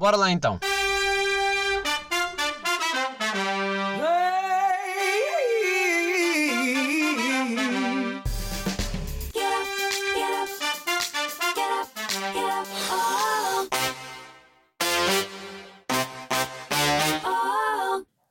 [0.00, 0.58] Bora lá então.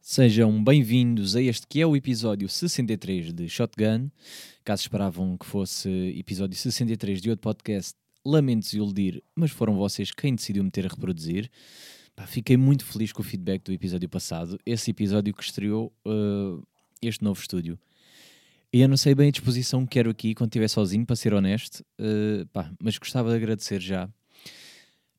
[0.02, 4.10] Sejam bem-vindos a este que é o episódio 63 de Shotgun.
[4.64, 7.94] Caso esperavam que fosse episódio 63 de outro podcast,
[8.26, 11.50] lamento iludir, mas foram vocês quem decidiu meter a reproduzir.
[12.16, 16.62] Pá, fiquei muito feliz com o feedback do episódio passado, esse episódio que estreou uh,
[17.02, 17.80] este novo estúdio.
[18.72, 21.34] E eu não sei bem a disposição que quero aqui quando estiver sozinho, para ser
[21.34, 24.10] honesto, uh, pá, mas gostava de agradecer já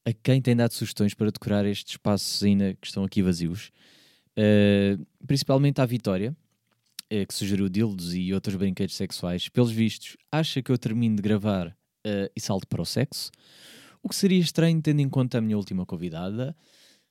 [0.04, 3.70] a quem tem dado sugestões para decorar estes espaços ainda que estão aqui vazios.
[4.36, 6.36] Uh, principalmente à Vitória,
[7.26, 9.48] que sugeriu dildos e outros brinquedos sexuais.
[9.48, 11.76] Pelos vistos, acha que eu termino de gravar
[12.06, 13.30] uh, e salto para o sexo,
[14.02, 16.56] o que seria estranho tendo em conta a minha última convidada.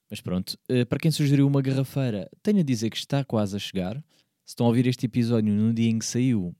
[0.09, 0.57] Mas pronto,
[0.89, 3.95] para quem sugeriu uma garrafeira, tenho a dizer que está quase a chegar.
[4.43, 6.55] Se estão a ouvir este episódio no dia em que saiu,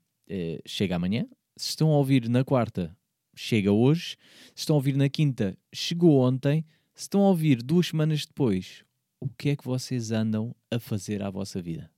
[0.68, 1.26] chega amanhã.
[1.58, 2.96] Se estão a ouvir na quarta,
[3.36, 4.18] chega hoje.
[4.54, 6.64] Se estão a ouvir na quinta, chegou ontem.
[6.94, 8.84] Se estão a ouvir duas semanas depois,
[9.20, 11.90] o que é que vocês andam a fazer à vossa vida.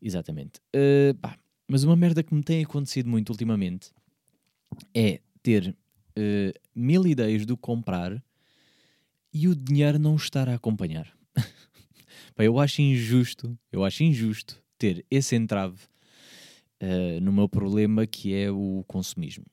[0.00, 0.60] Exatamente.
[0.74, 1.36] Uh,
[1.68, 3.90] mas uma merda que me tem acontecido muito ultimamente
[4.94, 8.22] é ter uh, mil ideias do comprar
[9.32, 11.12] e o dinheiro não estar a acompanhar.
[12.38, 15.78] eu acho injusto, eu acho injusto ter esse entrave
[16.82, 19.44] uh, no meu problema que é o consumismo,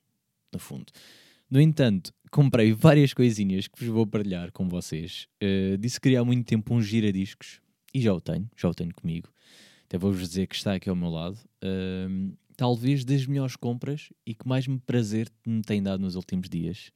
[0.51, 0.91] no fundo.
[1.49, 5.27] No entanto, comprei várias coisinhas que vos vou partilhar com vocês.
[5.41, 7.61] Uh, disse que queria há muito tempo um giradiscos
[7.93, 9.29] e já o tenho, já o tenho comigo.
[9.85, 11.37] Até vou-vos dizer que está aqui ao meu lado.
[11.63, 16.47] Uh, talvez das melhores compras e que mais me prazer me tem dado nos últimos
[16.47, 16.93] dias.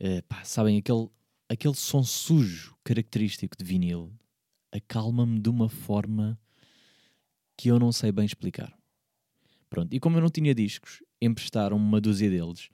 [0.00, 1.10] Uh, pá, sabem, aquele,
[1.46, 4.10] aquele som sujo característico de vinil
[4.72, 6.40] acalma-me de uma forma
[7.54, 8.72] que eu não sei bem explicar.
[9.68, 12.70] Pronto, e como eu não tinha discos, emprestaram-me uma dúzia deles.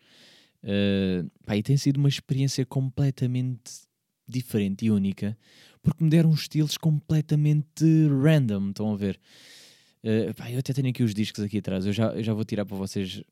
[0.63, 3.89] Uh, pá, e tem sido uma experiência completamente
[4.25, 5.37] diferente e única,
[5.83, 9.19] porque me deram estilos completamente random, estão a ver?
[10.05, 12.45] Uh, pá, eu até tenho aqui os discos aqui atrás, eu já, eu já vou
[12.45, 13.23] tirar para vocês,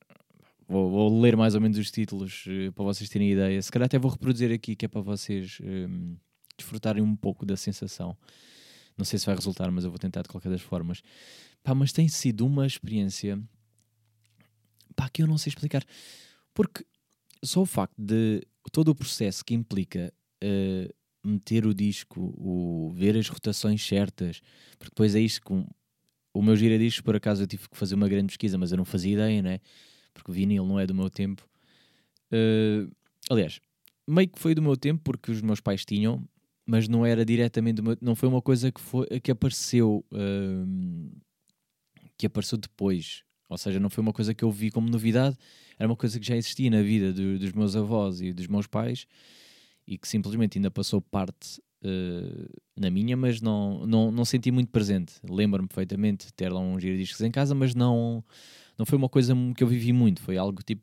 [0.66, 3.60] vou, vou ler mais ou menos os títulos uh, para vocês terem ideia.
[3.60, 6.16] Se calhar até vou reproduzir aqui, que é para vocês um,
[6.56, 8.16] desfrutarem um pouco da sensação.
[8.96, 11.02] Não sei se vai resultar, mas eu vou tentar de qualquer das formas.
[11.62, 13.38] Pá, mas tem sido uma experiência
[14.96, 15.84] pá, que eu não sei explicar.
[16.54, 16.86] Porque
[17.44, 20.12] só o facto de todo o processo que implica
[20.42, 24.40] uh, meter o disco, o, ver as rotações certas,
[24.78, 25.66] porque depois é isto com
[26.32, 28.84] o meu giradiscos, por acaso eu tive que fazer uma grande pesquisa, mas eu não
[28.84, 29.60] fazia ideia, né?
[30.14, 31.46] Porque o vinil não é do meu tempo.
[32.32, 32.90] Uh,
[33.28, 33.60] aliás,
[34.06, 36.26] meio que foi do meu tempo porque os meus pais tinham,
[36.66, 41.20] mas não era diretamente do meu, não foi uma coisa que, foi, que apareceu uh,
[42.16, 43.24] que apareceu depois.
[43.48, 45.36] Ou seja, não foi uma coisa que eu vi como novidade,
[45.78, 48.66] era uma coisa que já existia na vida do, dos meus avós e dos meus
[48.66, 49.06] pais
[49.86, 54.70] e que simplesmente ainda passou parte uh, na minha, mas não, não, não senti muito
[54.70, 55.14] presente.
[55.28, 58.24] Lembro-me perfeitamente de ter lá um giradiscos em casa, mas não,
[58.78, 60.82] não foi uma coisa que eu vivi muito, foi algo tipo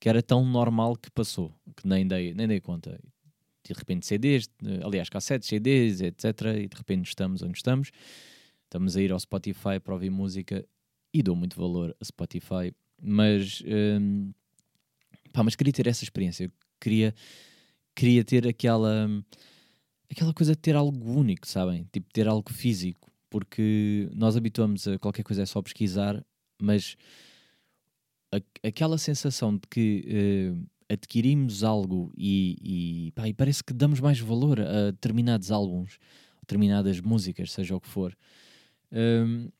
[0.00, 3.00] que era tão normal que passou, que nem dei, nem dei conta.
[3.64, 4.48] De repente CDs,
[4.84, 6.24] aliás, cassetes, CDs, etc.
[6.56, 7.90] E de repente estamos onde estamos.
[8.64, 10.64] Estamos a ir ao Spotify para ouvir música
[11.12, 14.32] e dou muito valor a Spotify mas, hum,
[15.32, 16.50] pá, mas queria ter essa experiência.
[16.80, 17.14] Queria,
[17.94, 19.08] queria ter aquela,
[20.10, 21.86] aquela coisa de ter algo único, sabem?
[21.92, 23.10] Tipo, ter algo físico.
[23.30, 26.24] Porque nós habituamos a qualquer coisa é só pesquisar,
[26.60, 26.96] mas
[28.32, 32.56] a, aquela sensação de que uh, adquirimos algo e,
[33.08, 35.98] e, pá, e, parece que damos mais valor a determinados álbuns,
[36.40, 38.16] determinadas músicas, seja o que for.
[38.90, 39.50] Um,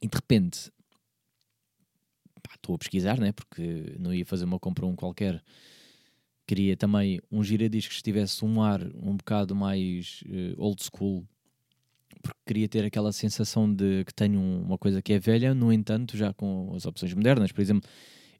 [0.00, 0.70] e de repente
[2.56, 3.32] estou a pesquisar, né?
[3.32, 5.42] porque não ia fazer uma compra um qualquer.
[6.46, 11.26] Queria também um giradiscos que tivesse um ar um bocado mais uh, old school,
[12.22, 16.16] porque queria ter aquela sensação de que tenho uma coisa que é velha, no entanto,
[16.16, 17.50] já com as opções modernas.
[17.50, 17.88] Por exemplo,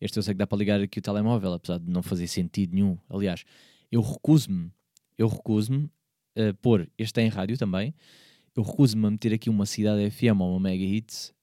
[0.00, 2.74] este eu sei que dá para ligar aqui o telemóvel, apesar de não fazer sentido
[2.74, 2.96] nenhum.
[3.08, 3.44] Aliás,
[3.90, 4.70] eu recuso-me,
[5.16, 5.90] eu recuso-me
[6.36, 7.94] a pôr, este é em rádio também,
[8.54, 11.34] eu recuso-me a meter aqui uma cidade FM ou uma mega hits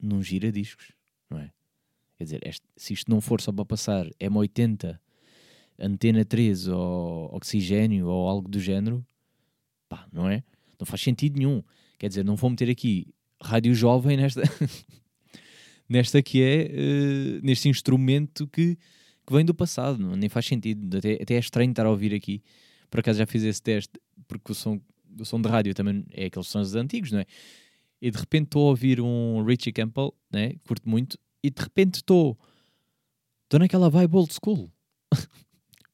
[0.00, 0.92] num giradiscos,
[1.30, 1.50] não é?
[2.16, 4.98] Quer dizer, este, se isto não for só para passar M80,
[5.78, 9.04] Antena 3 ou Oxigênio ou algo do género,
[9.88, 10.42] pá, não é?
[10.78, 11.62] Não faz sentido nenhum.
[11.98, 13.06] Quer dizer, não vou meter aqui
[13.40, 14.42] rádio jovem nesta,
[15.88, 18.76] nesta que é, uh, neste instrumento que,
[19.26, 20.96] que vem do passado, não, nem faz sentido.
[20.96, 22.42] Até, até é estranho estar a ouvir aqui.
[22.90, 24.80] por acaso já fiz esse teste, porque o som,
[25.18, 27.26] o som de rádio também é aqueles sons antigos, não é?
[28.00, 30.52] E de repente estou a ouvir um Richie Campbell, né?
[30.66, 32.38] curto muito, e de repente estou
[33.52, 34.70] naquela vibe old school.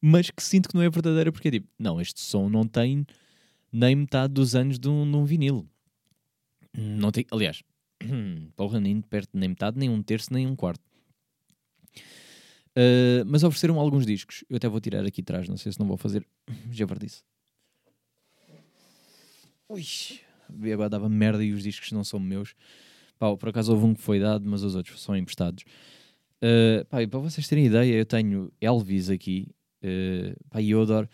[0.00, 3.06] Mas que sinto que não é verdadeira, porque é tipo, não, este som não tem
[3.72, 5.68] nem metade dos anos de um, de um vinil.
[6.76, 7.62] Não tem, aliás,
[8.56, 10.82] porra, nem perto, nem metade, nem um terço, nem um quarto.
[12.70, 14.44] Uh, mas ofereceram alguns discos.
[14.48, 16.26] Eu até vou tirar aqui atrás, não sei se não vou fazer.
[16.70, 17.22] Já disse.
[19.68, 19.84] Ui,
[20.72, 22.54] agora dava merda e os discos não são meus.
[23.18, 25.64] Pá, por acaso houve um que foi dado, mas os outros são emprestados.
[26.42, 29.48] Uh, pá, para vocês terem ideia, eu tenho Elvis aqui.
[29.82, 31.08] Uh, eu adoro.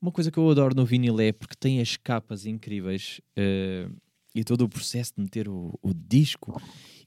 [0.00, 3.94] Uma coisa que eu adoro no vinil é porque tem as capas incríveis uh,
[4.34, 6.60] e todo o processo de meter o, o, disco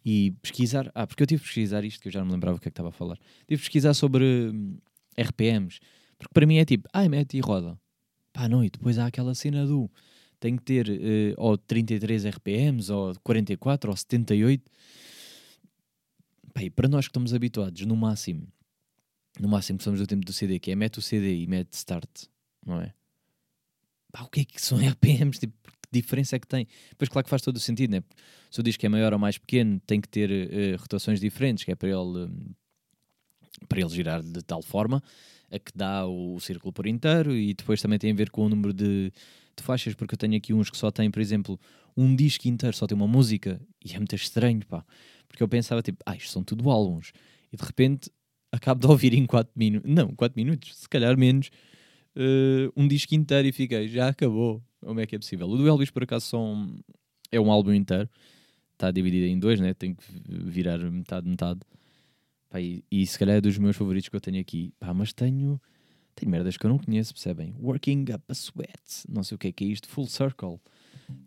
[0.04, 0.92] e pesquisar.
[0.96, 2.68] Ah, porque eu tive que pesquisar isto que eu já não me lembrava o que
[2.68, 3.18] é que estava a falar.
[3.48, 4.78] Tive que pesquisar sobre hum,
[5.18, 5.80] RPMs,
[6.18, 7.80] porque para mim é tipo, ai, mete e roda.
[8.34, 9.90] Pá, não, e depois há aquela cena do
[10.40, 14.64] tem que ter uh, ou 33 RPMs, ou 44, ou 78.
[16.54, 18.48] Pá, e para nós que estamos habituados no máximo,
[19.40, 21.74] no máximo que somos do tempo do CD, que é mete o CD e mete
[21.74, 22.26] start,
[22.66, 22.94] não é?
[24.12, 25.40] Pá, o que é que são RPMs?
[25.40, 26.68] Tipo, que diferença é que tem?
[26.98, 28.04] Pois claro que faz todo o sentido, né?
[28.52, 31.72] Se o disco é maior ou mais pequeno, tem que ter uh, rotações diferentes, que
[31.72, 32.54] é para ele, um,
[33.68, 35.02] para ele girar de tal forma
[35.52, 38.46] a que dá o, o círculo por inteiro e depois também tem a ver com
[38.46, 39.12] o número de,
[39.56, 41.60] de faixas, porque eu tenho aqui uns que só têm, por exemplo,
[41.98, 44.86] um disco inteiro, só tem uma música, e é muito estranho, pá.
[45.28, 47.12] Porque eu pensava, tipo, ah, isto são tudo álbuns.
[47.52, 48.12] E de repente
[48.52, 51.50] acabo de ouvir em 4 minutos, não, 4 minutos, se calhar menos,
[52.16, 54.62] uh, um disco inteiro e fiquei, já acabou.
[54.82, 55.48] Como é que é possível?
[55.48, 56.80] O do Elvis, por acaso, são,
[57.32, 58.10] é um álbum inteiro,
[58.74, 59.74] está dividido em dois, né?
[59.74, 61.60] Tem que virar metade, metade.
[62.50, 64.74] Pá, e, e, se calhar é dos meus favoritos que eu tenho aqui.
[64.80, 65.62] Pá, mas tenho,
[66.16, 67.54] tenho merdas que eu não conheço, percebem?
[67.60, 70.60] Working Up a Sweat, não sei o que é que é isto, Full Circle.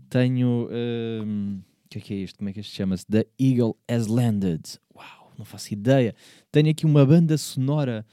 [0.09, 2.39] Tenho, um, o que é que é isto?
[2.39, 3.07] Como é que isto chama-se?
[3.07, 4.63] The Eagle Has Landed.
[4.95, 6.15] Uau, não faço ideia.
[6.51, 8.07] Tenho aqui uma banda sonora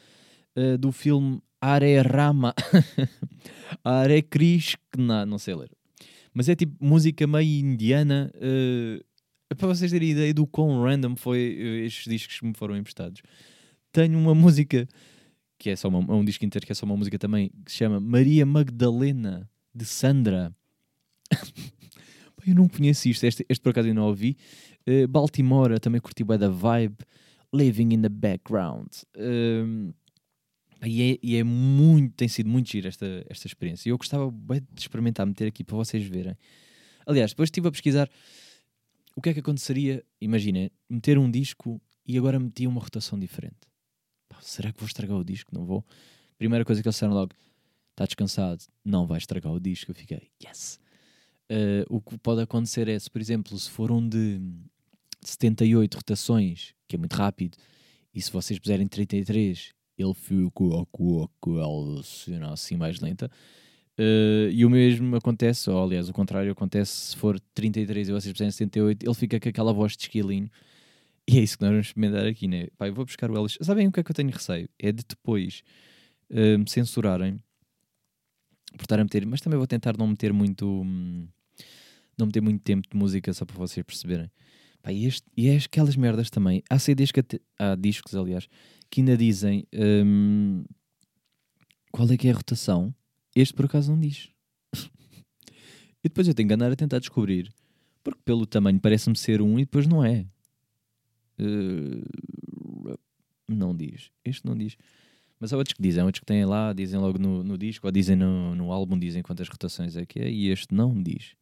[0.55, 2.53] uh, do filme Are Rama.
[3.83, 5.71] Are Krishna, não sei ler.
[6.33, 8.31] Mas é tipo música meio indiana.
[8.35, 9.03] Uh,
[9.55, 13.21] para vocês terem ideia do quão random foi uh, estes discos que me foram emprestados.
[13.91, 14.87] Tenho uma música
[15.57, 17.77] que é só uma, um disco inteiro que é só uma música também que se
[17.77, 20.55] chama Maria Magdalena de Sandra.
[22.49, 24.37] eu não conheço isto, este, este por acaso eu não ouvi.
[24.87, 26.97] Uh, Baltimore também curti bem da vibe.
[27.53, 28.87] Living in the Background.
[29.15, 29.93] Uh,
[30.85, 33.89] e, é, e é muito, tem sido muito giro esta, esta experiência.
[33.89, 36.37] E eu gostava bem de experimentar, meter aqui para vocês verem.
[37.05, 38.09] Aliás, depois estive a pesquisar
[39.15, 43.57] o que é que aconteceria, imaginem, meter um disco e agora metia uma rotação diferente.
[44.29, 45.53] Pá, será que vou estragar o disco?
[45.53, 45.83] Não vou.
[46.37, 47.33] Primeira coisa que eles disseram logo,
[47.91, 49.91] está descansado, não vai estragar o disco.
[49.91, 50.79] Eu fiquei, yes.
[51.51, 54.39] Uh, o que pode acontecer é, se por exemplo, se for um de
[55.21, 57.57] 78 rotações, que é muito rápido,
[58.13, 60.87] e se vocês puserem 33 ele ficou
[62.53, 63.29] assim mais lenta.
[63.99, 68.31] Uh, e o mesmo acontece, ou aliás, o contrário acontece se for 33 e vocês
[68.31, 70.49] precisam 78, ele fica com aquela voz de esquilinho.
[71.27, 72.67] E é isso que nós vamos experimentar aqui, né?
[72.77, 73.57] Pai, vou buscar o Ellis.
[73.61, 74.69] Sabem o que é que eu tenho receio?
[74.79, 75.63] É de depois
[76.31, 77.39] uh, me censurarem
[78.77, 80.65] por estar a meter, mas também vou tentar não meter muito.
[80.65, 81.27] Hum,
[82.19, 84.29] não meter muito tempo de música só para vocês perceberem.
[84.81, 86.63] Pá, e, este, e é aquelas merdas também.
[86.69, 88.47] Há CDs que até, há discos, aliás,
[88.89, 90.63] que ainda dizem um,
[91.91, 92.93] qual é que é a rotação.
[93.35, 94.29] Este por acaso não diz.
[96.03, 97.51] e depois eu tenho que andar a tentar descobrir.
[98.03, 100.25] Porque pelo tamanho parece-me ser um e depois não é.
[101.39, 102.97] Uh,
[103.47, 104.11] não diz.
[104.23, 104.77] Este não diz.
[105.39, 107.87] Mas há outros que dizem, há outros que têm lá, dizem logo no, no disco,
[107.87, 111.33] ou dizem no, no álbum, dizem quantas rotações é que é, e este não diz.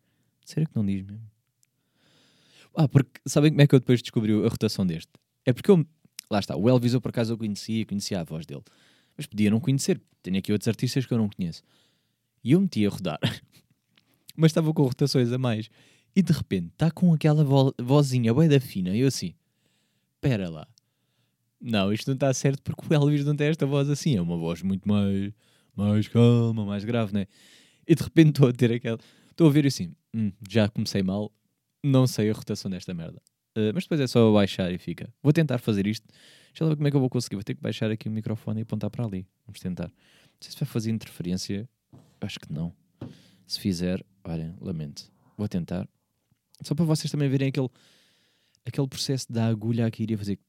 [0.48, 1.30] Será que não diz mesmo?
[2.74, 5.12] Ah, porque sabem como é que eu depois descobri a rotação deste?
[5.46, 5.86] É porque eu,
[6.32, 8.64] lá está, o Elvis eu por acaso eu conhecia, conhecia a voz dele.
[9.18, 11.64] Mas podia não conhecer, tenho aqui outros artistas que eu não conheço.
[12.42, 13.20] E eu meti a rodar,
[14.38, 15.70] mas estava com rotações a mais.
[16.16, 19.34] E de repente está com aquela vo vozinha bem da fina, e eu assim,
[20.16, 20.66] espera lá.
[21.60, 24.38] Não, isto não está certo porque o Elvis não tem esta voz assim, é uma
[24.38, 25.34] voz muito mais,
[25.76, 27.28] mais calma, mais grave, né?
[27.86, 28.98] E de repente estou a ter aquela.
[29.38, 31.32] Estou a ver assim, hum, já comecei mal,
[31.84, 33.22] não sei a rotação desta merda.
[33.56, 35.14] Uh, mas depois é só baixar e fica.
[35.22, 36.08] Vou tentar fazer isto.
[36.60, 37.36] Eu ver como é que eu vou conseguir.
[37.36, 39.28] Vou ter que baixar aqui o microfone e apontar para ali.
[39.46, 39.90] Vamos tentar.
[39.90, 41.70] Não sei se vai fazer interferência.
[42.20, 42.74] Acho que não.
[43.46, 45.12] Se fizer, olhem, lamento.
[45.38, 45.88] Vou tentar.
[46.64, 47.70] Só para vocês também verem aquele,
[48.66, 50.40] aquele processo da agulha aqui iria fazer.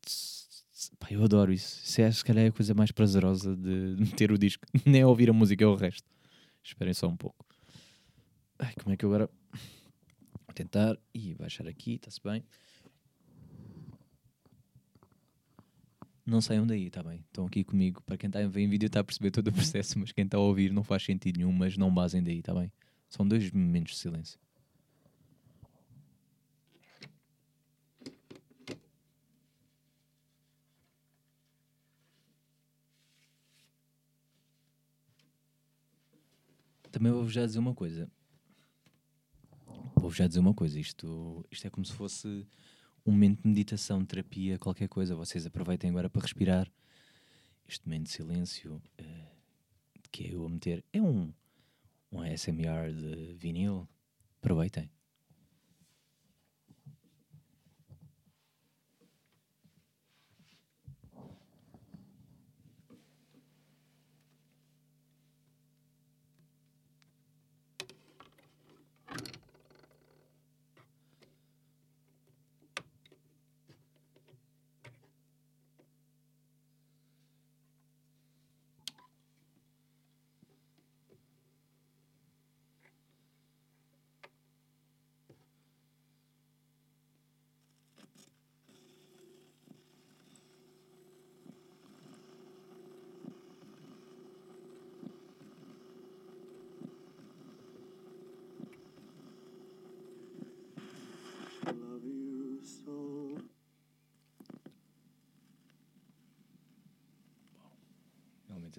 [0.98, 1.78] Pá, eu adoro isso.
[1.84, 4.64] Isso é, se calhar, é a coisa mais prazerosa de meter o disco.
[4.86, 6.08] Nem ouvir a música, é o resto.
[6.64, 7.47] Esperem só um pouco.
[8.58, 9.30] Ai, como é que eu agora.
[10.46, 10.98] Vou tentar.
[11.14, 12.44] e baixar aqui, está-se bem.
[16.26, 17.24] Não saiam daí, está bem?
[17.26, 18.02] Estão aqui comigo.
[18.02, 20.24] Para quem está a ver em vídeo está a perceber todo o processo, mas quem
[20.24, 22.70] está a ouvir não faz sentido nenhum, mas não basem daí, está bem?
[23.08, 24.38] São dois momentos de silêncio.
[36.90, 38.10] Também vou-vos já dizer uma coisa.
[40.08, 40.80] Vou-vos já dizer uma coisa.
[40.80, 42.46] Isto, isto é como se fosse
[43.04, 45.14] um momento de meditação, terapia, qualquer coisa.
[45.14, 46.66] Vocês aproveitem agora para respirar.
[47.68, 50.82] Este momento de silêncio uh, que eu a meter.
[50.94, 51.30] É um,
[52.10, 53.86] um ASMR de vinil.
[54.38, 54.90] Aproveitem.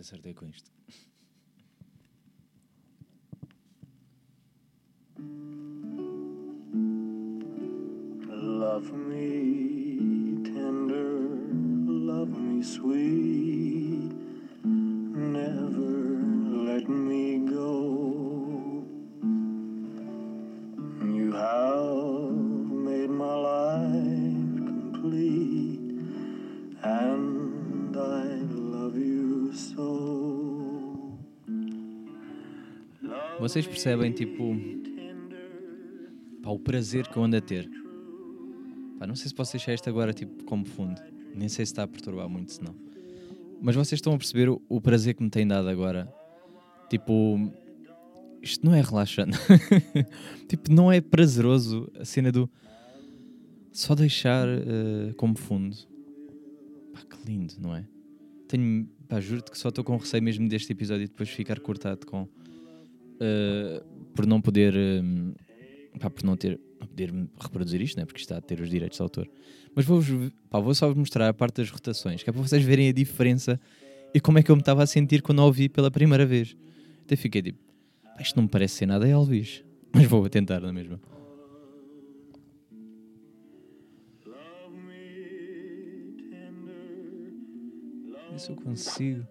[0.01, 0.71] Acertei com isto.
[33.49, 34.55] Vocês percebem, tipo,
[36.43, 37.67] pá, o prazer que eu ando a ter.
[38.99, 41.01] Pá, não sei se posso deixar isto agora, tipo, como fundo.
[41.33, 42.75] Nem sei se está a perturbar muito, se não.
[43.59, 46.13] Mas vocês estão a perceber o, o prazer que me tem dado agora.
[46.91, 47.51] Tipo,
[48.39, 49.35] isto não é relaxante.
[50.47, 52.47] tipo, não é prazeroso a cena do
[53.71, 55.75] só deixar eh, como fundo.
[56.93, 57.83] Pá, que lindo, não é?
[58.47, 62.05] Tenho, pá, juro-te que só estou com receio mesmo deste episódio e depois ficar cortado
[62.05, 62.29] com.
[63.19, 63.83] Eh,
[64.13, 64.73] por não poder.
[64.75, 65.01] eh,
[65.99, 66.59] pá, por não ter.
[66.79, 67.11] Não poder
[67.41, 68.05] reproduzir isto, né?
[68.05, 69.29] porque está a ter os direitos de autor.
[69.75, 70.01] Mas vou,
[70.49, 72.93] pá, vou só vos mostrar a parte das rotações, que é para vocês verem a
[72.93, 73.59] diferença
[74.13, 76.55] e como é que eu me estava a sentir quando a ouvi pela primeira vez.
[77.03, 77.59] Até fiquei tipo,
[78.15, 79.61] "Pá, isto não me parece ser nada Elvis,
[79.93, 80.99] mas vou tentar na mesma.
[88.29, 89.27] Ver se eu consigo.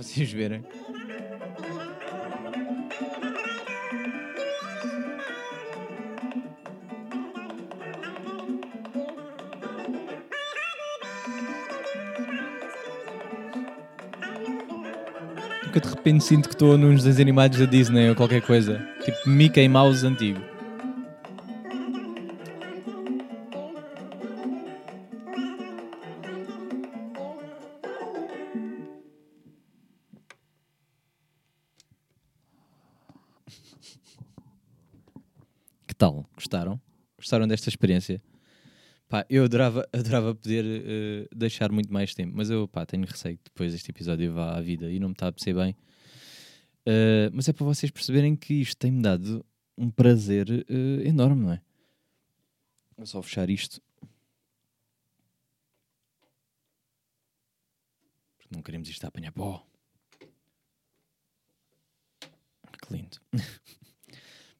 [0.00, 0.62] Vocês verem.
[15.64, 18.82] Porque de repente sinto que estou nos desenhos animados da Disney ou qualquer coisa.
[19.04, 20.49] Tipo Mickey Mouse antigo.
[37.30, 37.46] Gostaram?
[37.46, 38.20] Desta experiência?
[39.08, 43.36] Pá, eu adorava, adorava poder eh, deixar muito mais tempo, mas eu pá, tenho receio
[43.38, 45.76] que depois este episódio vá à vida e não me está a perceber bem.
[46.84, 49.46] Eh, mas é para vocês perceberem que isto tem-me dado
[49.78, 51.62] um prazer eh, enorme, não é?
[52.96, 53.80] Vou só fechar isto.
[58.38, 59.64] Porque não queremos isto a apanhar pó.
[62.82, 63.18] Que lindo.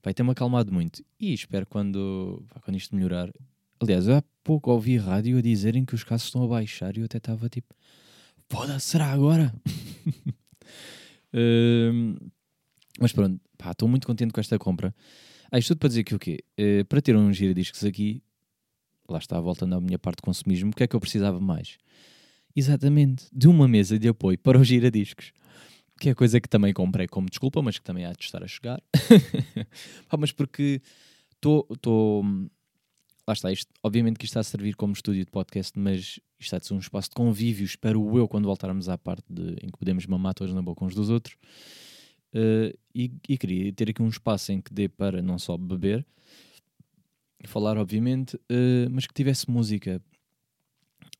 [0.05, 1.05] Vai ter-me acalmado muito.
[1.21, 3.31] E espero quando, quando isto melhorar.
[3.79, 7.05] Aliás, há pouco ouvi rádio a dizerem que os casos estão a baixar e eu
[7.05, 7.75] até estava tipo,
[8.49, 9.53] foda-se, será agora?
[11.33, 12.17] Hum,
[12.99, 14.93] mas pronto, estou muito contente com esta compra.
[15.49, 16.43] Ah, isto tudo para dizer que o quê?
[16.57, 18.21] Eh, para ter um giradiscos aqui,
[19.09, 21.79] lá está, voltando à minha parte de consumismo, o que é que eu precisava mais?
[22.55, 25.33] Exatamente, de uma mesa de apoio para os giradiscos.
[26.01, 28.49] Que é coisa que também comprei como desculpa, mas que também há de estar a
[28.49, 28.83] chegar.
[30.09, 30.83] Pá, mas porque
[31.41, 32.25] estou.
[33.27, 36.57] Lá está, isto, obviamente que isto está a servir como estúdio de podcast, mas Isto
[36.57, 39.69] há de ser um espaço de convívio, espero eu, quando voltarmos à parte de, em
[39.69, 41.37] que podemos mamar todos na boca uns dos outros.
[42.35, 46.07] Uh, e, e, queria ter aqui um espaço em que dê para não só beber,
[47.45, 50.03] falar, obviamente, uh, mas que tivesse música.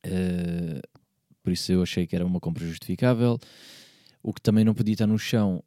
[0.05, 0.81] Uh,
[1.43, 3.39] por isso eu achei que era uma compra justificável.
[4.23, 5.63] O que também não podia estar no chão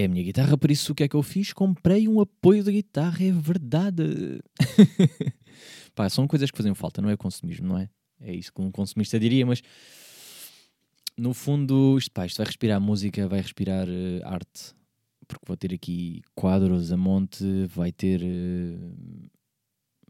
[0.00, 1.52] é a minha guitarra, por isso o que é que eu fiz?
[1.52, 4.40] Comprei um apoio de guitarra, é verdade.
[5.94, 7.88] Pá, são coisas que fazem falta, não é consumismo, não é?
[8.20, 9.62] É isso que um consumista diria, mas
[11.16, 14.74] no fundo, isto, pá, isto vai respirar música, vai respirar uh, arte,
[15.26, 19.30] porque vou ter aqui quadros a monte, vai ter uh,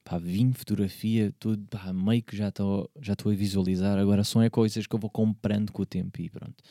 [0.04, 3.98] pá, vinho, fotografia, tudo, pá, meio que já estou já a visualizar.
[3.98, 6.62] Agora são é coisas que eu vou comprando com o tempo e pronto.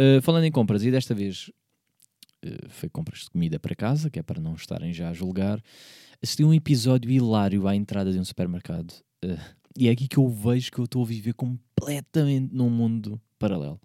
[0.00, 1.50] Uh, falando em compras, e desta vez
[2.68, 5.62] foi compras de comida para casa, que é para não estarem já a julgar.
[6.22, 8.92] Assisti um episódio hilário à entrada de um supermercado.
[9.24, 9.38] Uh,
[9.76, 13.80] e é aqui que eu vejo que eu estou a viver completamente num mundo paralelo.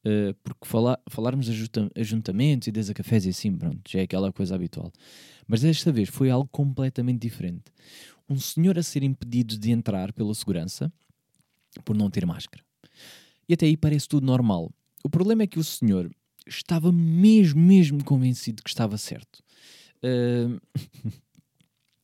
[0.00, 1.48] Uh, porque falar, falarmos
[1.94, 4.92] ajuntamentos e a e assim, pronto, já é aquela coisa habitual.
[5.46, 7.64] Mas desta vez foi algo completamente diferente.
[8.28, 10.90] Um senhor a ser impedido de entrar pela segurança
[11.84, 12.64] por não ter máscara.
[13.48, 14.72] E até aí parece tudo normal.
[15.02, 16.10] O problema é que o senhor
[16.50, 19.42] estava mesmo, mesmo convencido que estava certo.
[20.02, 20.60] Uh...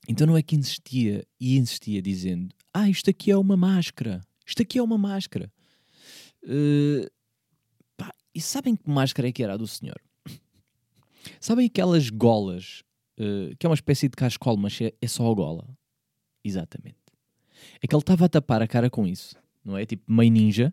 [0.08, 4.20] então não é que insistia e insistia dizendo: Ah, isto aqui é uma máscara.
[4.46, 5.52] Isto aqui é uma máscara.
[6.44, 7.10] Uh,
[7.96, 10.00] pá, e sabem que máscara é que era a do senhor?
[11.40, 12.84] Sabem aquelas golas,
[13.18, 15.68] uh, que é uma espécie de cascol, mas é, é só a gola?
[16.44, 16.96] Exatamente.
[17.82, 19.34] É que ele estava a tapar a cara com isso,
[19.64, 19.84] não é?
[19.84, 20.72] Tipo meio ninja,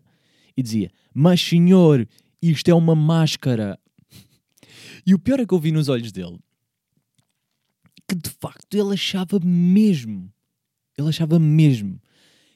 [0.56, 2.06] e dizia: Mas senhor,
[2.50, 3.78] isto é uma máscara.
[5.06, 6.38] E o pior é que eu vi nos olhos dele
[8.08, 10.30] que de facto ele achava mesmo,
[10.96, 12.00] ele achava mesmo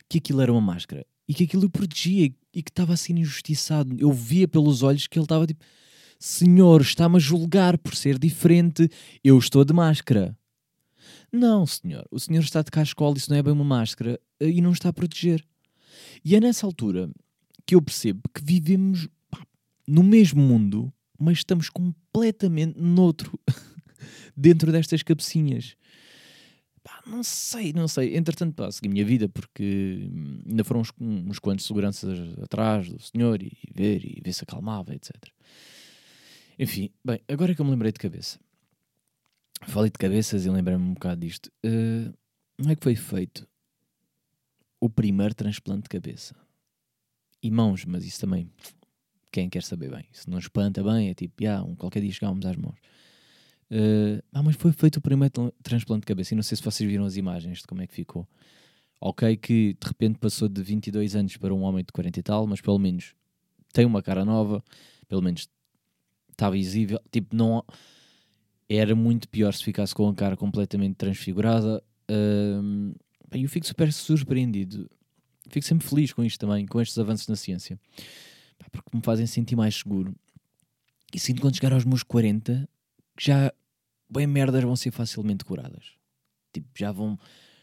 [0.09, 3.95] que aquilo era uma máscara e que aquilo o protegia e que estava assim injustiçado.
[3.99, 5.65] Eu via pelos olhos que ele estava tipo:
[6.19, 8.89] Senhor, está-me a julgar por ser diferente,
[9.23, 10.37] eu estou de máscara.
[11.31, 14.61] Não, senhor, o senhor está de cascola, isso não é bem uma máscara eh, e
[14.63, 15.45] não está a proteger.
[16.25, 17.11] E é nessa altura
[17.67, 19.09] que eu percebo que vivemos
[19.89, 23.41] no mesmo mundo, mas estamos completamente noutro,
[24.37, 25.77] dentro destas cabecinhas.
[26.83, 28.17] Pá, não sei, não sei.
[28.17, 32.89] Entretanto, pá, segui a minha vida porque hum, ainda foram uns, uns quantos seguranças atrás
[32.89, 35.15] do senhor e, e ver e ver se acalmava, etc.
[36.59, 38.39] Enfim, bem, agora é que eu me lembrei de cabeça.
[39.63, 41.51] Falei de cabeças e lembrei-me um bocado disto.
[41.65, 42.13] Uh,
[42.69, 43.49] é que foi feito
[44.81, 46.35] o primeiro transplante de cabeça?
[47.43, 48.51] E mãos, mas isso também,
[49.31, 50.07] quem quer saber bem.
[50.13, 52.79] Se não espanta bem, é tipo, ah, um, qualquer dia chegávamos às mãos.
[53.71, 56.89] Uh, ah, mas foi feito o primeiro transplante de cabeça e não sei se vocês
[56.89, 58.27] viram as imagens de como é que ficou.
[59.01, 62.47] Ok, que de repente passou de 22 anos para um homem de 40 e tal,
[62.47, 63.15] mas pelo menos
[63.73, 64.65] tem uma cara nova,
[65.07, 65.49] pelo menos
[66.31, 67.01] está visível.
[67.11, 67.65] Tipo, não.
[68.71, 71.83] Era muito pior se ficasse com a cara completamente transfigurada.
[72.11, 72.95] Uh,
[73.33, 74.91] eu fico super surpreendido.
[75.49, 77.81] Fico sempre feliz com isto também, com estes avanços na ciência,
[78.71, 80.15] porque me fazem sentir mais seguro.
[81.13, 82.69] E sinto quando chegar aos meus 40
[83.17, 83.53] que já
[84.09, 85.93] bem merdas vão ser facilmente curadas.
[86.53, 87.19] Tipo, já vão,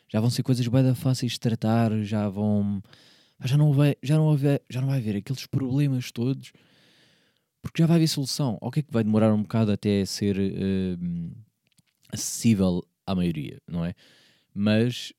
[0.08, 2.82] já vão ser coisas bem fáceis de tratar, já vão.
[3.44, 6.54] Já não, vai, já, não vai, já não vai haver aqueles problemas todos,
[7.62, 8.58] porque já vai haver solução.
[8.62, 11.36] Ok, que vai demorar um bocado até ser uh,
[12.12, 13.94] acessível à maioria, não é?
[14.54, 15.12] Mas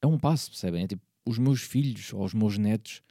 [0.00, 0.84] é um passo, percebem?
[0.84, 3.02] É tipo, os meus filhos ou os meus netos,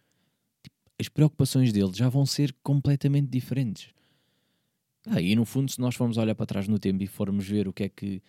[0.99, 3.89] as preocupações deles já vão ser completamente diferentes.
[5.07, 7.67] Ah, e no fundo, se nós formos olhar para trás no tempo e formos ver
[7.67, 8.21] o que é que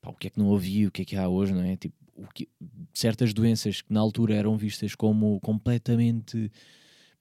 [0.00, 1.76] pá, o que é que não havia, o que é que há hoje, não é?
[1.76, 1.96] Tipo,
[2.34, 2.48] que,
[2.94, 6.50] certas doenças que na altura eram vistas como completamente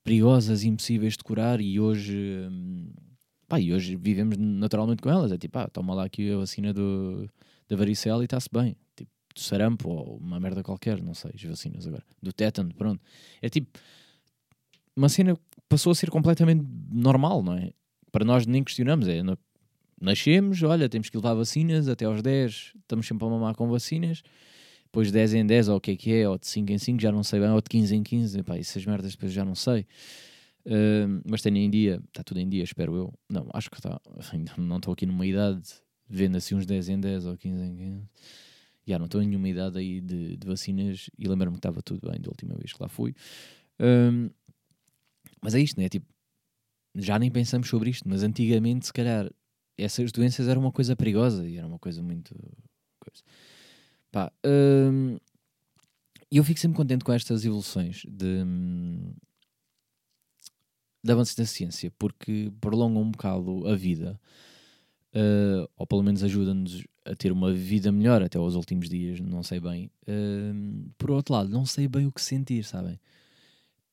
[0.03, 2.91] perigosas impossíveis de curar e hoje, hum,
[3.47, 5.31] pá, e hoje vivemos naturalmente com elas.
[5.31, 7.29] É tipo, ah, toma lá aqui a vacina do,
[7.67, 8.75] da varicela e está-se bem.
[8.95, 12.03] Tipo, do sarampo ou uma merda qualquer, não sei, as vacinas agora.
[12.21, 13.01] Do tétano, pronto.
[13.41, 13.79] É tipo,
[14.99, 17.71] uma cena passou a ser completamente normal, não é?
[18.11, 19.21] para nós nem questionamos, é
[20.01, 24.21] nascemos, olha, temos que levar vacinas até aos 10, estamos sempre a mamar com vacinas,
[24.85, 26.77] depois de 10 em 10, ou o que é que é, ou de 5 em
[26.77, 29.45] 5, já não sei bem, ou de 15 em 15, pá, essas merdas depois já
[29.45, 29.85] não sei.
[30.65, 33.13] Uh, mas tenho em dia, está tudo em dia, espero eu.
[33.29, 33.99] Não, acho que está,
[34.33, 35.61] ainda não estou aqui numa idade,
[36.07, 38.09] vendo assim uns 10 em 10 ou 15 em 15.
[38.87, 42.09] Já não estou em nenhuma idade aí de, de vacinas e lembro-me que estava tudo
[42.09, 43.13] bem da última vez que lá fui.
[43.79, 44.29] Um,
[45.41, 45.89] mas é isto, né?
[45.89, 46.07] Tipo,
[46.95, 49.29] já nem pensamos sobre isto, mas antigamente, se calhar,
[49.77, 52.35] essas doenças eram uma coisa perigosa e era uma coisa muito.
[52.99, 53.23] Coisa.
[54.11, 55.17] Pá, hum,
[56.31, 58.43] eu fico sempre contente com estas evoluções de,
[61.03, 64.19] de avanços da ciência, porque prolongam um bocado a vida,
[65.15, 69.41] uh, ou pelo menos ajudam-nos a ter uma vida melhor até aos últimos dias, não
[69.41, 69.89] sei bem.
[70.07, 72.99] Uh, por outro lado, não sei bem o que sentir, sabem?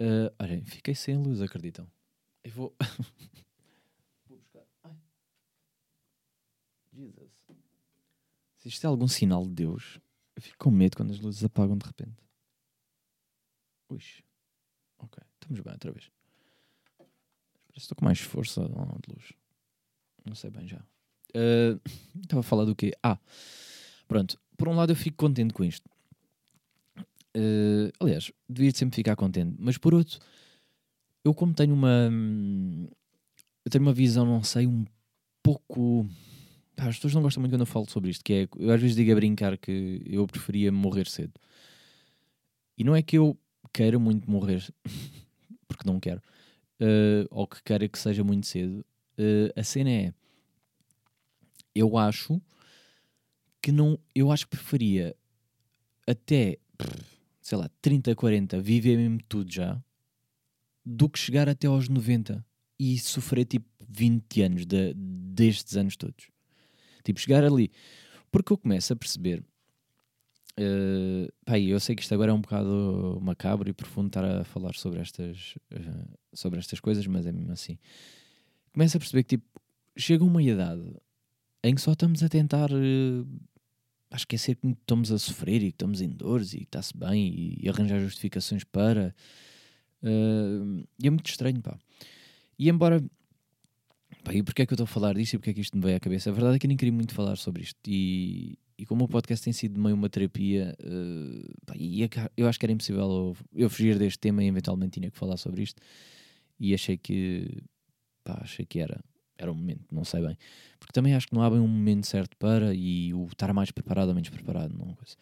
[0.01, 1.91] Uh, olhem, fiquei sem luz, acreditam?
[2.45, 2.77] Eu vou.
[4.29, 4.63] vou buscar.
[4.85, 4.97] Ai.
[6.93, 7.31] Jesus.
[8.59, 9.99] Se isto é algum sinal de Deus,
[10.35, 12.23] eu fico com medo quando as luzes apagam de repente.
[13.89, 14.01] Ui.
[14.99, 16.11] Ok, estamos bem outra vez.
[16.99, 17.11] Parece
[17.73, 19.33] que estou com mais força de luz.
[20.25, 20.79] Não sei bem já.
[21.35, 21.81] Uh,
[22.23, 22.93] estava a falar do quê?
[23.03, 23.19] Ah,
[24.07, 24.39] pronto.
[24.57, 25.89] Por um lado eu fico contente com isto.
[27.37, 29.55] Uh, aliás, devia sempre ficar contente.
[29.59, 30.19] Mas por outro,
[31.25, 32.11] eu como tenho uma...
[33.65, 34.85] Eu tenho uma visão, não sei, um
[35.43, 36.09] pouco...
[36.77, 38.49] as pessoas não gostam muito quando eu falo sobre isto, que é...
[38.57, 41.33] Eu às vezes digo a brincar que eu preferia morrer cedo.
[42.79, 43.37] E não é que eu
[43.73, 44.65] queira muito morrer,
[45.69, 46.23] porque não quero,
[46.81, 48.85] uh, ou que queira que seja muito cedo.
[49.19, 50.15] Uh, a cena é
[51.77, 52.41] eu acho
[53.61, 53.99] que não.
[54.15, 55.15] Eu acho que preferia
[56.07, 56.59] até,
[57.47, 59.81] sei lá, 30, 40, viver mesmo tudo já,
[60.85, 62.45] do que chegar até aos 90
[62.77, 66.29] e sofrer tipo 20 anos de, destes anos todos.
[67.05, 67.71] Tipo, chegar ali.
[68.33, 69.45] Porque eu começo a perceber.
[70.59, 74.43] Uh, pá, eu sei que isto agora é um bocado macabro e profundo estar a
[74.43, 77.79] falar sobre estas, uh, sobre estas coisas, mas é mesmo assim.
[78.73, 79.61] Começo a perceber que tipo,
[79.97, 80.97] chega uma idade
[81.63, 83.25] em que só estamos a tentar uh,
[84.11, 87.59] a esquecer que estamos a sofrer e que estamos em dores e está-se bem e,
[87.63, 89.15] e, arranjar justificações para.
[90.03, 91.79] Uh, e é muito estranho, pá.
[92.59, 93.03] E embora.
[94.25, 95.77] Pá, e porquê é que eu estou a falar disto e porquê é que isto
[95.77, 96.31] me veio à cabeça?
[96.31, 97.79] A verdade é que eu nem queria muito falar sobre isto.
[97.87, 102.49] E, e como o podcast tem sido meio uma terapia, uh, pá, e é eu
[102.49, 105.63] acho que era impossível eu, eu fugir deste tema e eventualmente tinha que falar sobre
[105.63, 105.81] isto.
[106.59, 107.63] E achei que.
[108.25, 109.01] Pá, achei que era
[109.39, 110.37] era o momento, não sei bem.
[110.79, 113.71] Porque também acho que não há bem um momento certo para e o estar mais
[113.71, 115.17] preparado ou menos preparado, não coisa.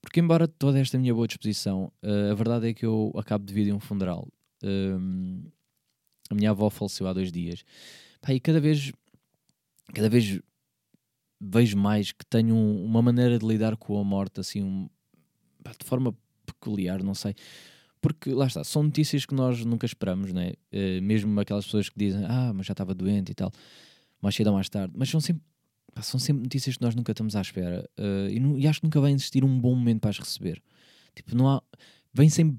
[0.00, 3.52] Porque embora toda esta minha boa disposição, uh, a verdade é que eu acabo de
[3.52, 4.26] vir de um funeral.
[4.62, 5.42] Um,
[6.30, 7.64] a minha avó faleceu há dois dias.
[8.20, 8.92] Pá, e cada vez,
[9.94, 10.40] cada vez
[11.40, 14.88] vejo mais que tenho um, uma maneira de lidar com a morte assim, um,
[15.62, 17.34] pá, de forma peculiar, não sei
[18.00, 20.52] porque lá está, são notícias que nós nunca esperamos, né?
[20.72, 23.52] Uh, mesmo aquelas pessoas que dizem, ah, mas já estava doente e tal,
[24.20, 25.42] mais cedo ou mais tarde, mas são sempre,
[26.00, 29.00] são sempre notícias que nós nunca estamos à espera uh, e, e, acho que nunca
[29.00, 30.62] vai existir um bom momento para as receber.
[31.14, 31.62] Tipo, não há,
[32.12, 32.58] vem sempre,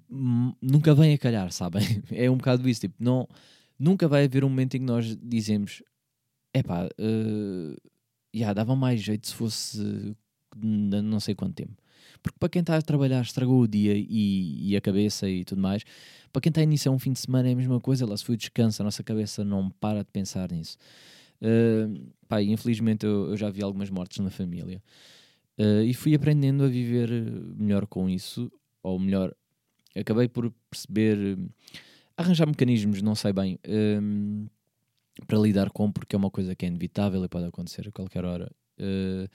[0.61, 1.83] nunca vem a calhar, sabem?
[2.11, 3.27] é um bocado isso, tipo, não,
[3.77, 5.81] nunca vai haver um momento em que nós dizemos,
[6.53, 7.91] é pá, uh,
[8.35, 10.15] yeah, dava mais jeito se fosse
[10.55, 11.81] não sei quanto tempo.
[12.21, 15.61] Porque para quem está a trabalhar estragou o dia e, e, a cabeça e tudo
[15.61, 15.83] mais.
[16.31, 18.23] Para quem está a iniciar um fim de semana é a mesma coisa, lá se
[18.23, 20.77] foi descanso, a nossa cabeça não para de pensar nisso.
[21.41, 24.81] Uh, pá, infelizmente eu, eu, já vi algumas mortes na família.
[25.57, 27.09] Uh, e fui aprendendo a viver
[27.57, 28.51] melhor com isso,
[28.83, 29.33] ou melhor,
[29.95, 31.37] acabei por perceber,
[32.15, 33.59] arranjar mecanismos, não sei bem,
[35.27, 38.25] para lidar com, porque é uma coisa que é inevitável e pode acontecer a qualquer
[38.25, 38.51] hora.
[38.79, 39.27] Uh,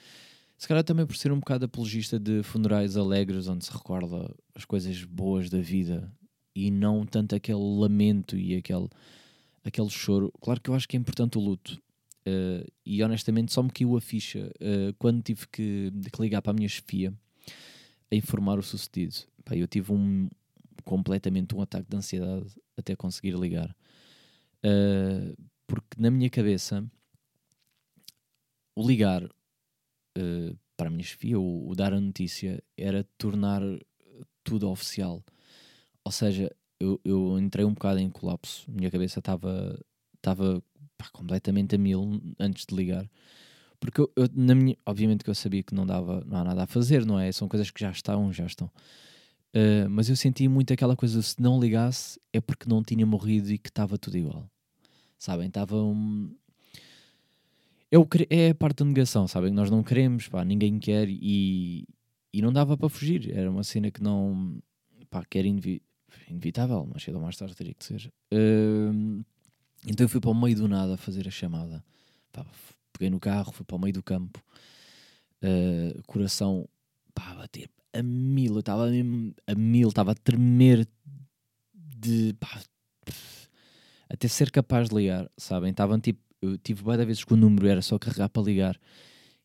[0.57, 4.64] se calhar também por ser um bocado apologista de funerais alegres, onde se recorda as
[4.64, 6.11] coisas boas da vida
[6.55, 8.88] e não tanto aquele lamento e aquele,
[9.64, 10.33] aquele choro.
[10.40, 11.83] Claro que eu acho que é importante o luto.
[12.27, 16.53] Uh, e honestamente só me caiu a ficha uh, quando tive que, que, ligar para
[16.53, 17.12] a minha chefia
[18.11, 19.17] a informar o sucedido.
[19.45, 20.31] Pá, eu tive um
[20.85, 23.77] completamente um ataque de ansiedade até conseguir ligar.
[24.64, 25.37] Uh,
[25.67, 26.83] porque na minha cabeça
[28.75, 29.29] o ligar
[30.18, 33.62] uh, para a minha chefia, o, o, dar a notícia era tornar
[34.42, 35.22] tudo oficial.
[36.05, 38.70] Ou seja, eu, eu entrei um bocado em colapso.
[38.70, 39.79] Minha cabeça estava
[40.16, 40.62] estava
[41.12, 43.09] completamente a mil antes de ligar.
[43.79, 46.62] Porque eu, eu, na minha, obviamente que eu sabia que não dava, não há nada
[46.62, 47.31] a fazer, não é?
[47.33, 48.70] São coisas que já estão, já estão.
[49.55, 53.53] Uh, mas eu senti muito aquela coisa, se não ligasse é porque não tinha morrido
[53.53, 54.50] e que estava tudo igual.
[55.18, 55.48] Sabem?
[55.48, 56.35] Estava um,
[57.95, 59.53] é, é a parte da negação, sabem?
[59.53, 61.87] Nós não queremos, pá, ninguém quer e,
[62.33, 63.31] e não dava para fugir.
[63.37, 64.59] Era uma cena que não,
[65.11, 65.83] pá, que era inevi
[66.29, 68.13] inevitável, mas cedo ou mais tarde teria que ser.
[68.33, 69.25] Uh,
[69.87, 71.85] então eu fui para o meio do nada fazer a chamada.
[72.33, 72.45] Pá,
[72.93, 74.43] peguei no carro, fui para o meio do campo,
[75.43, 76.69] uh, coração,
[77.15, 80.87] pá, a bater a mil, eu estava a mil, estava a tremer
[81.73, 82.61] de, pá,
[84.09, 85.71] até ser capaz de ligar, sabem?
[85.71, 88.81] Estavam tipo eu tive várias vezes que o número era só carregar para ligar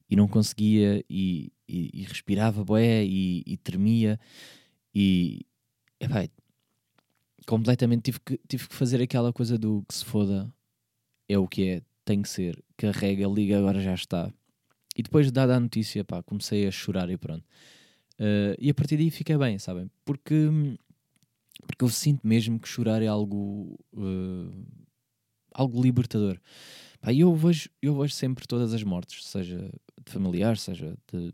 [0.09, 4.19] e não conseguia e, e, e respirava boé e, e tremia
[4.93, 5.45] E,
[5.99, 6.27] epá,
[7.45, 10.51] completamente tive que, tive que fazer aquela coisa do que se foda,
[11.27, 14.31] é o que é, tem que ser, carrega, liga, agora já está.
[14.95, 17.45] E depois, dada a notícia, pá, comecei a chorar e pronto.
[18.19, 19.89] Uh, e a partir daí fiquei bem, sabem?
[20.03, 20.49] Porque,
[21.65, 24.65] porque eu sinto mesmo que chorar é algo, uh,
[25.53, 26.39] algo libertador.
[27.01, 29.71] Pá, eu, vejo, eu vejo sempre todas as mortes, seja
[30.05, 31.33] de familiares, seja de,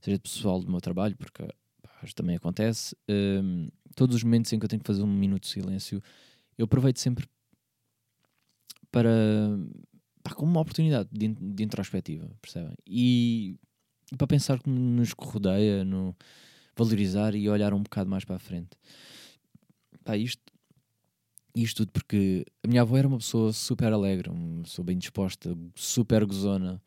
[0.00, 1.42] seja de pessoal do meu trabalho, porque
[1.82, 2.94] pá, também acontece.
[3.08, 6.02] Uh, todos os momentos em que eu tenho que fazer um minuto de silêncio,
[6.58, 7.26] eu aproveito sempre
[8.90, 9.10] para
[10.22, 12.76] pá, como uma oportunidade de, de introspectiva, percebem?
[12.86, 13.56] E
[14.18, 16.14] para pensar que nos rodeia, no
[16.76, 18.70] valorizar e olhar um bocado mais para a frente.
[20.04, 20.42] Pá, isto,
[21.54, 25.56] isto tudo porque a minha avó era uma pessoa super alegre, uma pessoa bem disposta,
[25.74, 26.80] super gozona,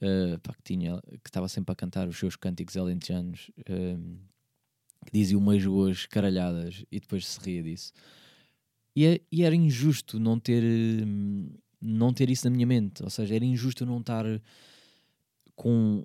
[0.00, 4.18] uh, pá, que, tinha, que estava sempre a cantar os seus cânticos alentejanos, uh,
[5.06, 7.92] que dizia umas boas caralhadas e depois se ria disso.
[8.94, 10.62] E, é, e era injusto não ter,
[11.80, 14.24] não ter isso na minha mente, ou seja, era injusto não estar
[15.56, 16.04] com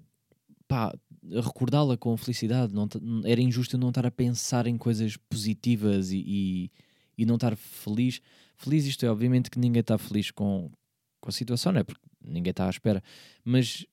[0.67, 0.93] pá,
[1.29, 2.73] recordá-la com felicidade.
[2.73, 2.87] Não,
[3.25, 6.71] era injusto não estar a pensar em coisas positivas e, e,
[7.17, 8.21] e, não estar feliz.
[8.55, 10.71] Feliz, isto é, obviamente que ninguém está feliz com,
[11.19, 11.83] com a situação, não é?
[11.83, 13.03] Porque ninguém está à espera.
[13.43, 13.85] Mas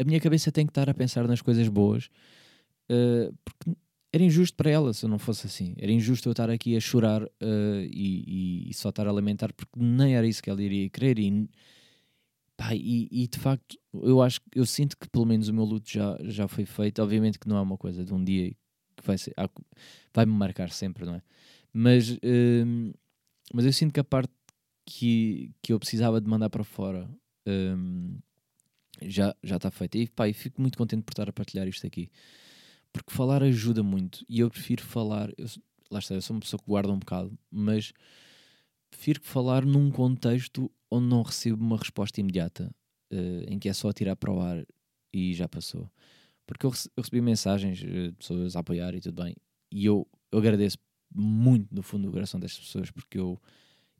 [0.00, 2.10] a minha cabeça tem que estar a pensar nas coisas boas,
[2.90, 3.78] uh, porque
[4.12, 5.74] era injusto para ela se eu não fosse assim.
[5.78, 7.28] Era injusto eu estar aqui a chorar uh,
[7.90, 11.18] e, e, só estar a lamentar, porque nem era isso que ela iria querer.
[11.18, 11.48] E
[12.56, 15.90] Pá, e, e, de facto, eu acho eu sinto que pelo menos o meu luto
[15.90, 17.02] já, já foi feito.
[17.02, 18.50] Obviamente que não é uma coisa de um dia
[19.06, 19.34] vai ser,
[20.12, 21.22] vai-me marcar sempre, não é?
[21.72, 22.92] Mas, hum,
[23.52, 24.32] mas eu sinto que a parte
[24.84, 27.08] que, que eu precisava de mandar para fora
[27.46, 28.18] hum,
[29.02, 29.98] já, está feita.
[29.98, 32.10] E pá, e fico muito contente por estar a partilhar isto aqui.
[32.92, 35.30] Porque falar ajuda muito e eu prefiro falar.
[35.36, 35.46] Eu,
[35.90, 37.92] lá está, eu sou uma pessoa que guarda um bocado, mas
[38.90, 42.74] prefiro falar num contexto onde não recebo uma resposta imediata,
[43.12, 44.64] uh, em que é só tirar para o ar
[45.12, 45.90] e já passou.
[46.46, 49.34] Porque eu, eu recebi mensagens uh, de pessoas a apoiar e tudo bem,
[49.70, 50.78] e eu, eu agradeço
[51.14, 53.40] muito no fundo do coração destas pessoas, porque eu,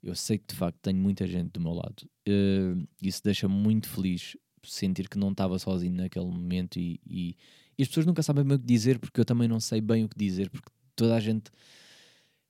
[0.01, 2.09] eu sei que de facto tenho muita gente do meu lado.
[2.27, 7.37] Uh, isso deixa-me muito feliz sentir que não estava sozinho naquele momento e, e,
[7.77, 10.03] e, as pessoas nunca sabem bem o que dizer, porque eu também não sei bem
[10.03, 11.51] o que dizer, porque toda a gente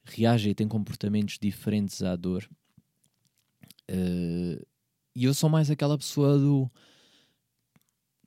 [0.05, 2.47] reage e tem comportamentos diferentes à dor
[3.89, 4.65] Uh,
[5.15, 6.69] e eu sou mais aquela pessoa do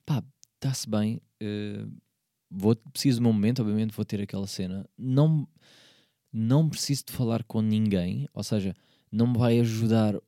[0.05, 0.23] pá,
[0.61, 1.91] está-se bem, uh,
[2.49, 4.87] vou, preciso de um momento, obviamente vou ter aquela cena.
[4.95, 5.47] Não,
[6.31, 8.75] não preciso de falar com ninguém, ou seja,
[9.11, 10.21] não me vai ajudar a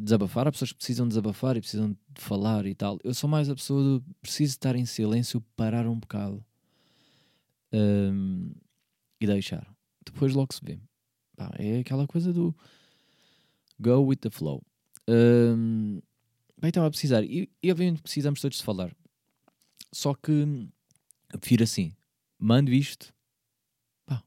[0.00, 0.48] desabafar.
[0.48, 2.98] Há pessoas que precisam desabafar e precisam de falar e tal.
[3.04, 6.44] Eu sou mais a pessoa do preciso estar em silêncio, parar um bocado
[7.70, 8.50] ehm,
[9.20, 9.72] e deixar.
[10.04, 10.80] Depois logo se vê.
[11.36, 12.54] Pá, é aquela coisa do
[13.78, 14.62] Go with the flow.
[15.08, 16.00] Um,
[16.62, 17.24] estava a precisar.
[17.24, 18.94] E, e obviamente precisamos todos de falar.
[19.92, 20.32] Só que
[21.32, 21.92] eu prefiro assim.
[22.38, 23.12] Mando isto.
[24.06, 24.22] Pá.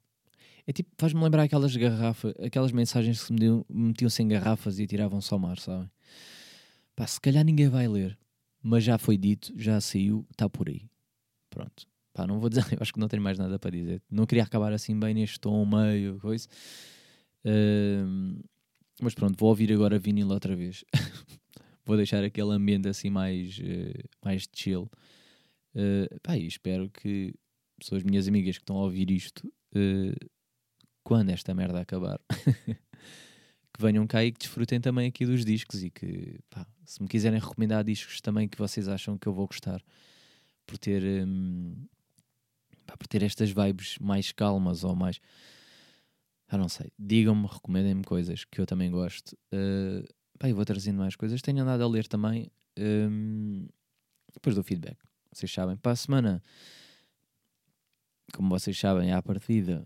[0.66, 3.34] É tipo, faz-me lembrar aquelas garrafas, aquelas mensagens que se
[3.70, 5.90] metiam-se em garrafas e tiravam-se ao mar, sabem?
[6.96, 8.18] Pá, se calhar ninguém vai ler.
[8.62, 10.90] Mas já foi dito, já saiu, está por aí.
[11.50, 11.88] Pronto.
[12.14, 14.02] Pá, não vou dizer, eu acho que não tenho mais nada para dizer.
[14.10, 16.48] Não queria acabar assim bem neste tom meio, coisa.
[17.44, 18.40] Um,
[19.02, 20.84] mas pronto, vou ouvir agora vinil outra vez.
[21.86, 24.90] vou deixar aquele ambiente assim mais, uh, mais chill.
[25.76, 27.34] Uh, pá, e espero que
[27.78, 30.30] pessoas minhas amigas que estão a ouvir isto, uh,
[31.04, 32.20] quando esta merda acabar,
[33.74, 37.10] que venham cá e que desfrutem também aqui dos discos e que, pá, se me
[37.10, 39.84] quiserem recomendar discos também que vocês acham que eu vou gostar,
[40.66, 41.76] por ter, um,
[42.88, 45.20] pá, por ter estas vibes mais calmas ou mais
[46.48, 46.92] ah, não sei.
[46.98, 49.36] Digam-me, recomendem-me coisas que eu também gosto.
[49.54, 50.06] Uh,
[50.38, 51.42] pá, eu vou trazendo mais coisas.
[51.42, 52.52] Tenho andado a ler também.
[52.78, 53.68] Um,
[54.34, 54.98] depois do feedback.
[55.36, 55.76] Vocês sabem.
[55.76, 56.42] Para a semana,
[58.34, 59.86] como vocês sabem, à partida,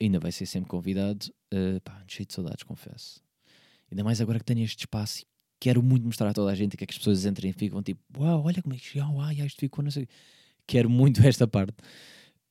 [0.00, 1.32] ainda vai ser sempre convidado.
[1.52, 3.22] Uh, pá, cheio de saudades, confesso.
[3.90, 5.26] Ainda mais agora que tenho este espaço e
[5.58, 7.82] quero muito mostrar a toda a gente que é que as pessoas entrem e ficam
[7.82, 10.06] tipo, uau, olha como é que chegou, ah, isto ficou, não sei.
[10.66, 11.76] Quero muito esta parte.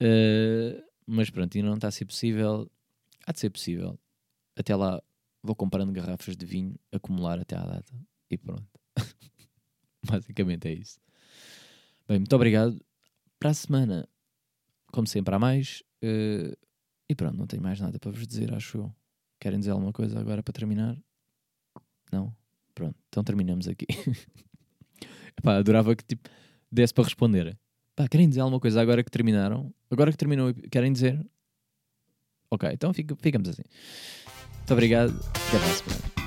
[0.01, 2.67] Uh, mas pronto, ainda não está a ser possível.
[3.27, 3.99] Há de ser possível.
[4.55, 4.99] Até lá
[5.43, 7.93] vou comprando garrafas de vinho, acumular até à data
[8.31, 8.67] e pronto.
[10.03, 10.99] Basicamente é isso.
[12.07, 12.79] Bem, muito obrigado.
[13.39, 14.07] Para a semana,
[14.91, 15.81] como sempre, há mais.
[16.03, 16.55] Uh,
[17.09, 18.95] e pronto, não tenho mais nada para vos dizer, acho eu.
[19.39, 20.97] Querem dizer alguma coisa agora para terminar?
[22.11, 22.35] Não?
[22.73, 23.85] Pronto, então terminamos aqui.
[25.37, 26.29] Epá, adorava que tipo,
[26.71, 27.57] desse para responder.
[27.95, 29.73] Pá, querem dizer alguma coisa agora que terminaram?
[29.89, 31.23] Agora que terminou, querem dizer?
[32.49, 33.63] Ok, então fica- ficamos assim.
[34.57, 35.13] Muito obrigado.
[35.47, 36.22] Até a.